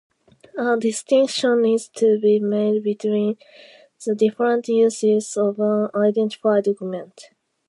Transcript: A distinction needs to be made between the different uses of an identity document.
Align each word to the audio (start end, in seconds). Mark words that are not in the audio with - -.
A 0.57 0.79
distinction 0.79 1.61
needs 1.61 1.87
to 1.89 2.19
be 2.19 2.39
made 2.39 2.81
between 2.81 3.37
the 4.03 4.15
different 4.15 4.67
uses 4.67 5.37
of 5.37 5.59
an 5.59 5.89
identity 5.95 6.39
document. 6.43 7.29